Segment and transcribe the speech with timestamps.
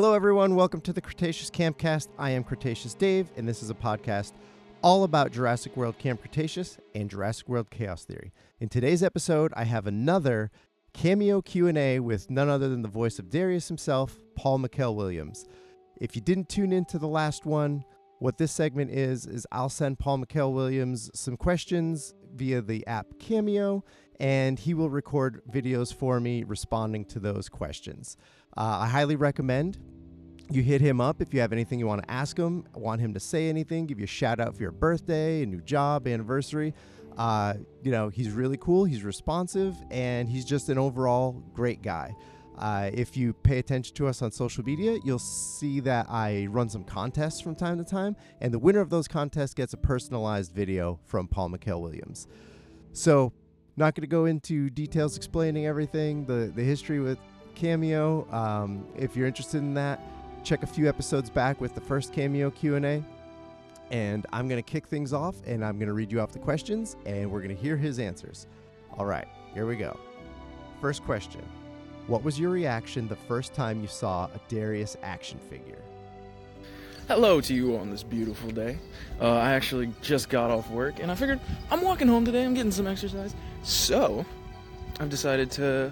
[0.00, 0.54] Hello, everyone.
[0.54, 2.06] Welcome to the Cretaceous Campcast.
[2.20, 4.30] I am Cretaceous Dave, and this is a podcast
[4.80, 8.32] all about Jurassic World Camp Cretaceous and Jurassic World Chaos Theory.
[8.60, 10.52] In today's episode, I have another
[10.92, 15.46] cameo Q&A with none other than the voice of Darius himself, Paul-Mikél Williams.
[16.00, 17.84] If you didn't tune into the last one,
[18.20, 23.82] what this segment is is I'll send Paul-Mikél Williams some questions via the app Cameo,
[24.20, 28.16] and he will record videos for me responding to those questions.
[28.58, 29.78] Uh, I highly recommend
[30.50, 33.14] you hit him up if you have anything you want to ask him, want him
[33.14, 36.74] to say anything, give you a shout out for your birthday, a new job, anniversary.
[37.16, 42.16] Uh, you know, he's really cool, he's responsive, and he's just an overall great guy.
[42.58, 46.68] Uh, if you pay attention to us on social media, you'll see that I run
[46.68, 50.52] some contests from time to time, and the winner of those contests gets a personalized
[50.52, 52.26] video from Paul-Mikél Williams.
[52.92, 53.32] So,
[53.76, 57.18] not going to go into details explaining everything, the, the history with
[57.58, 58.26] Cameo.
[58.32, 60.00] Um, if you're interested in that,
[60.44, 63.02] check a few episodes back with the first Cameo Q&A.
[63.90, 66.38] And I'm going to kick things off and I'm going to read you off the
[66.38, 68.46] questions and we're going to hear his answers.
[68.96, 69.98] All right, here we go.
[70.80, 71.42] First question.
[72.06, 75.82] What was your reaction the first time you saw a Darius action figure?
[77.08, 78.78] Hello to you on this beautiful day.
[79.20, 81.40] Uh, I actually just got off work and I figured
[81.70, 83.34] I'm walking home today, I'm getting some exercise.
[83.62, 84.24] So,
[85.00, 85.90] I've decided to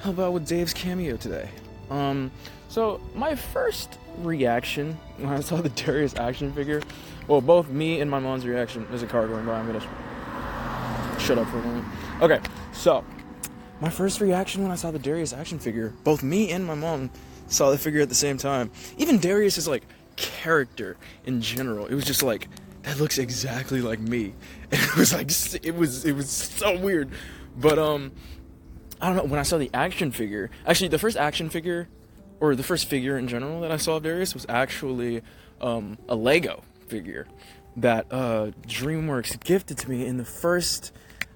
[0.00, 1.48] help about with Dave's cameo today.
[1.90, 2.30] Um,
[2.68, 6.82] so my first reaction when I saw the Darius action figure,
[7.28, 8.86] well, both me and my mom's reaction.
[8.88, 9.58] There's a car going by.
[9.58, 11.86] I'm gonna shut up for a moment.
[12.20, 12.40] Okay,
[12.72, 13.04] so
[13.80, 17.10] my first reaction when I saw the Darius action figure, both me and my mom
[17.48, 18.70] saw the figure at the same time.
[18.96, 19.84] Even Darius's like
[20.16, 22.48] character in general, it was just like
[22.82, 24.34] that looks exactly like me.
[24.70, 25.30] And it was like
[25.64, 27.10] it was it was so weird,
[27.56, 28.12] but um
[29.00, 29.24] I don't know.
[29.24, 31.88] When I saw the action figure, actually, the first action figure,
[32.40, 35.22] or the first figure in general that I saw of Darius was actually
[35.60, 37.26] um, a Lego figure
[37.76, 40.92] that uh, DreamWorks gifted to me in the first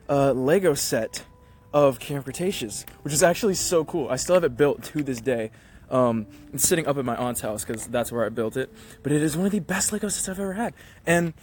[0.09, 1.25] uh, Lego set
[1.73, 4.09] of Camp Cretaceous, which is actually so cool.
[4.09, 5.51] I still have it built to this day.
[5.91, 8.73] Um, it's sitting up at my aunt's house because that's where I built it.
[9.03, 10.73] But it is one of the best Lego sets I've ever had.
[11.07, 11.35] And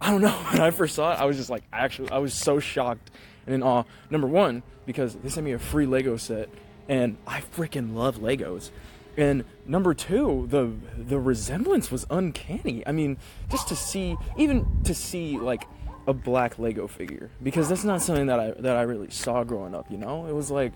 [0.00, 2.32] I don't know, when I first saw it, I was just like, actually, I was
[2.32, 3.10] so shocked
[3.46, 3.84] and in awe.
[4.08, 6.48] Number one, because they sent me a free Lego set,
[6.88, 8.70] and I freaking love Legos.
[9.16, 12.82] And number two, the the resemblance was uncanny.
[12.86, 13.18] I mean,
[13.50, 15.64] just to see, even to see like
[16.08, 19.74] a black Lego figure, because that's not something that I that I really saw growing
[19.74, 19.90] up.
[19.90, 20.72] You know, it was like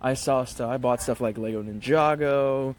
[0.00, 0.68] I saw stuff.
[0.68, 2.74] I bought stuff like Lego Ninjago,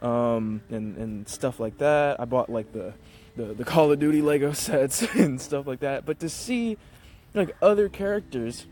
[0.00, 2.20] um, and and stuff like that.
[2.20, 2.94] I bought like the
[3.36, 6.06] the, the Call of Duty Lego sets and stuff like that.
[6.06, 6.76] But to see
[7.34, 8.66] like other characters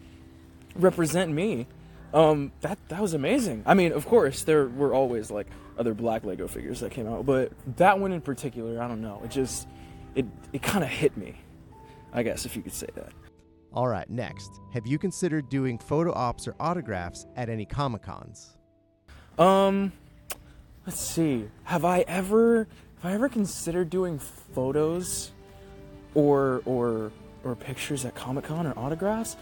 [0.77, 1.67] represent me
[2.15, 3.63] um that that was amazing.
[3.67, 5.47] I mean of course there were always like
[5.79, 9.21] other black lego figures that came out but that one in particular i don't know.
[9.25, 9.69] It just
[10.15, 11.37] it it kind of hit me
[12.13, 13.13] i guess if you could say that.
[13.75, 14.51] All right, next.
[14.73, 18.57] Have you considered doing photo ops or autographs at any Comic Cons?
[19.39, 19.93] um
[20.87, 21.49] let's see.
[21.65, 22.67] Have i ever
[23.03, 25.33] have i ever considered doing photos
[26.15, 27.13] or or
[27.45, 29.37] or pictures at comic-con or autographs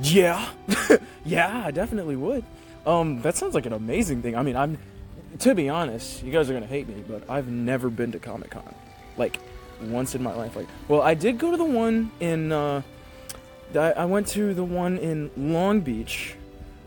[0.00, 0.48] yeah.
[1.24, 2.44] Yeah i definitely would.
[2.86, 4.36] Um that sounds like an amazing thing.
[4.36, 4.78] I mean i'm
[5.40, 8.74] to be honest you guys are gonna hate me but i've never been to comic-con
[9.18, 9.38] like
[9.82, 10.56] once in my life.
[10.56, 12.82] Like well i did go to the one in uh
[13.74, 16.34] I went to the one in long beach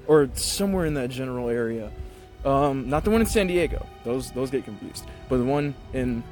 [0.08, 1.92] or somewhere in that general area.
[2.44, 3.86] Um not the one in san diego.
[4.04, 5.06] Those those get confused.
[5.30, 6.24] But the one in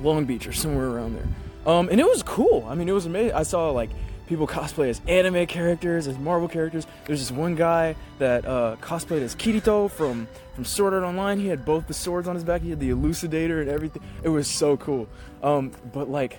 [0.00, 1.28] long beach or somewhere around there.
[1.72, 2.66] Um and it was cool.
[2.68, 3.90] I mean it was amazing i saw like
[4.28, 6.86] people cosplay as anime characters, as Marvel characters.
[7.06, 11.40] There's this one guy that uh, cosplayed as Kirito from from Sword Art Online.
[11.40, 12.62] He had both the swords on his back.
[12.62, 14.02] He had the Elucidator and everything.
[14.22, 15.08] It was so cool.
[15.42, 16.38] Um, but like,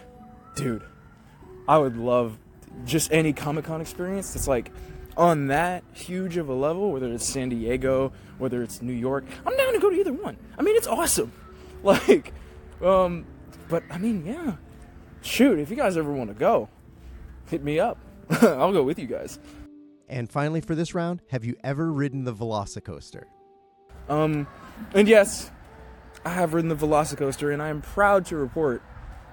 [0.56, 0.84] dude,
[1.68, 2.38] I would love
[2.86, 4.34] just any Comic Con experience.
[4.34, 4.72] That's like
[5.18, 9.26] on that huge of a level, whether it's San Diego, whether it's New York.
[9.46, 10.38] I'm down to go to either one.
[10.58, 11.34] I mean, it's awesome.
[11.82, 12.34] Like,
[12.84, 13.26] um,
[13.70, 14.58] but I mean, yeah.
[15.22, 16.68] Shoot, if you guys ever want to go,
[17.50, 17.98] hit me up.
[18.42, 19.40] I'll go with you guys.
[20.08, 23.26] And finally, for this round, have you ever ridden the Velocicoaster?
[24.08, 24.48] Um,
[24.94, 25.52] and yes,
[26.26, 28.82] I have ridden the Velocicoaster, and I am proud to report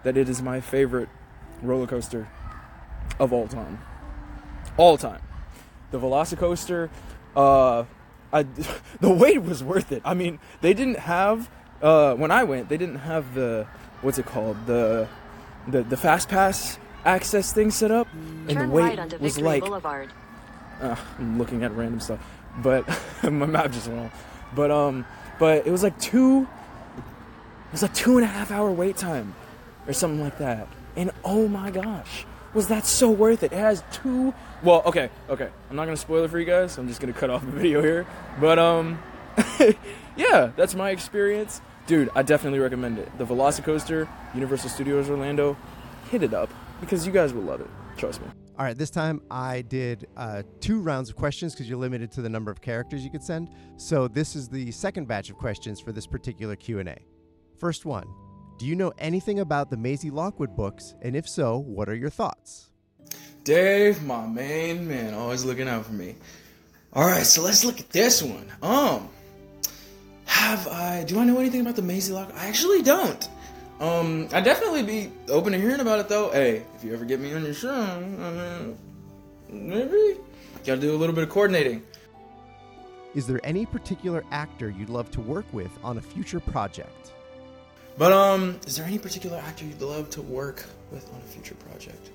[0.02, 1.08] that it is my favorite
[1.62, 2.28] roller coaster
[3.18, 3.80] of all time.
[4.76, 5.22] All time.
[5.90, 6.90] The Velocicoaster,
[7.34, 7.84] uh,
[8.32, 8.42] I,
[9.00, 10.02] the wait was worth it.
[10.04, 13.66] I mean, they didn't have, uh, when I went, they didn't have the,
[14.02, 14.66] what's it called?
[14.66, 15.08] The,
[15.66, 18.08] the, the fast pass access thing set up,
[18.48, 20.10] and Turn the wait right onto was like Boulevard.
[20.82, 22.20] uh, I'm looking at random stuff,
[22.62, 22.86] but
[23.22, 24.26] my map just went off.
[24.54, 25.06] But um,
[25.38, 26.48] but it was like two
[27.68, 29.34] It was a two and a half hour wait time
[29.86, 30.68] or something like that.
[30.96, 33.52] And oh my gosh, was that so worth it?
[33.52, 34.34] It has two.
[34.62, 35.50] Well, okay, okay.
[35.70, 36.72] I'm not gonna spoil it for you guys.
[36.72, 38.06] So I'm just gonna cut off the video here.
[38.40, 38.98] But um,
[40.16, 42.10] yeah, that's my experience, dude.
[42.14, 43.16] I definitely recommend it.
[43.18, 45.56] The Velocicoaster, Universal Studios Orlando,
[46.10, 46.50] hit it up
[46.80, 47.68] because you guys will love it.
[47.96, 48.28] Trust me.
[48.58, 52.22] All right, this time I did uh, two rounds of questions because you're limited to
[52.22, 53.50] the number of characters you could send.
[53.76, 56.96] So this is the second batch of questions for this particular Q&A.
[57.58, 58.06] First one,
[58.58, 60.94] do you know anything about the Maisie Lockwood books?
[61.02, 62.70] And if so, what are your thoughts?
[63.44, 66.16] Dave, my main man, always looking out for me.
[66.94, 68.50] All right, so let's look at this one.
[68.62, 69.10] Um,
[70.24, 71.04] have I?
[71.04, 72.32] Do I know anything about the Maisie Lock?
[72.34, 73.28] I actually don't.
[73.80, 76.30] Um, I'd definitely be open to hearing about it though.
[76.30, 78.78] Hey, if you ever get me on your show, I mean,
[79.50, 80.18] maybe
[80.64, 81.82] gotta do a little bit of coordinating.
[83.14, 87.12] Is there any particular actor you'd love to work with on a future project?
[87.98, 91.54] But um, is there any particular actor you'd love to work with on a future
[91.54, 92.10] project?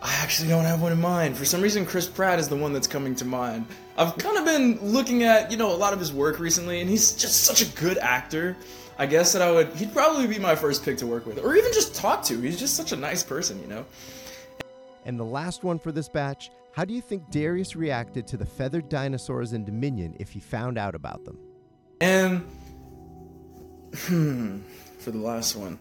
[0.00, 1.36] I actually don't have one in mind.
[1.36, 3.66] For some reason, Chris Pratt is the one that's coming to mind.
[3.96, 6.90] I've kind of been looking at, you know, a lot of his work recently, and
[6.90, 8.54] he's just such a good actor.
[8.98, 11.56] I guess that I would, he'd probably be my first pick to work with, or
[11.56, 12.40] even just talk to.
[12.40, 13.84] He's just such a nice person, you know?
[15.04, 18.44] And the last one for this batch how do you think Darius reacted to the
[18.44, 21.38] feathered dinosaurs in Dominion if he found out about them?
[22.00, 22.44] And,
[23.94, 24.58] hmm,
[24.98, 25.78] for the last one.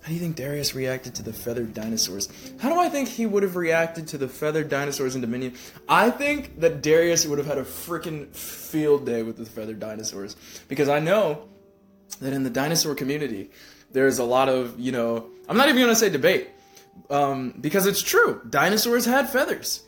[0.00, 2.28] How do you think Darius reacted to the feathered dinosaurs?
[2.60, 5.54] How do I think he would have reacted to the feathered dinosaurs in Dominion?
[5.88, 10.36] I think that Darius would have had a freaking field day with the feathered dinosaurs.
[10.68, 11.48] Because I know
[12.20, 13.50] that in the dinosaur community,
[13.92, 16.48] there's a lot of, you know, I'm not even going to say debate.
[17.10, 18.42] Um, because it's true.
[18.50, 19.82] Dinosaurs had feathers.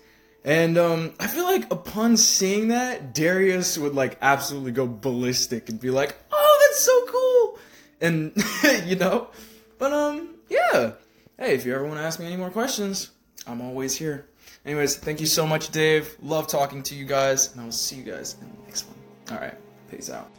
[0.44, 5.78] And um, I feel like upon seeing that, Darius would like absolutely go ballistic and
[5.78, 7.58] be like, "Oh, that's so cool!"
[8.00, 9.28] And you know,
[9.78, 10.92] but um, yeah.
[11.38, 13.10] Hey, if you ever want to ask me any more questions,
[13.46, 14.26] I'm always here.
[14.64, 16.16] Anyways, thank you so much, Dave.
[16.22, 18.96] Love talking to you guys, and I will see you guys in the next one.
[19.36, 19.56] All right,
[19.90, 20.30] peace out.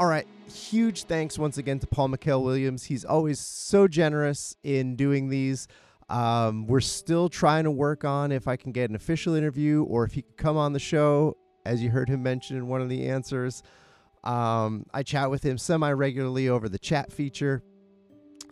[0.00, 2.82] All right, huge thanks once again to Paul-Mikél Williams.
[2.82, 5.68] He's always so generous in doing these.
[6.08, 10.02] Um, we're still trying to work on if I can get an official interview or
[10.02, 12.88] if he could come on the show, as you heard him mention in one of
[12.88, 13.62] the answers.
[14.24, 17.62] Um, I chat with him semi regularly over the chat feature.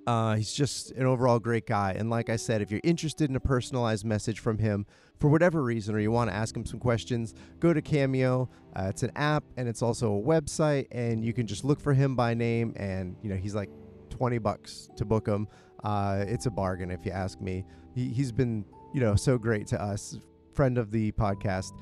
[0.07, 1.95] Uh, he's just an overall great guy.
[1.97, 4.85] And like I said, if you're interested in a personalized message from him
[5.21, 8.49] for whatever reason, or you want to ask him some questions, go to Cameo.
[8.75, 11.93] Uh, it's an app and it's also a website, and you can just look for
[11.93, 12.73] him by name.
[12.77, 13.71] And you know he's like
[14.11, 15.47] 20 bucks to book him.
[15.85, 17.65] Uh, it's a bargain if you ask me.
[17.95, 20.19] He, he's been, you know, so great to us,
[20.55, 21.73] friend of the podcast.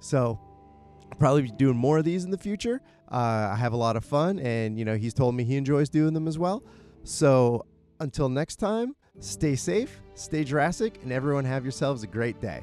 [0.00, 0.38] So
[1.18, 2.80] probably be doing more of these in the future.
[3.10, 5.88] Uh, I have a lot of fun, and you know, he's told me he enjoys
[5.88, 6.62] doing them as well.
[7.04, 7.64] So
[8.00, 12.62] until next time, stay safe, stay Jurassic, and everyone have yourselves a great day.